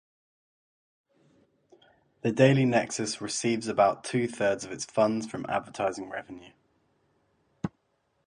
The 2.23 2.31
Daily 2.31 2.65
Nexus 2.65 3.21
receives 3.21 3.67
about 3.67 4.03
two 4.03 4.27
thirds 4.27 4.65
of 4.65 4.71
its 4.71 4.83
funds 4.83 5.27
from 5.27 5.45
advertising 5.47 6.09
revenue. 6.09 6.53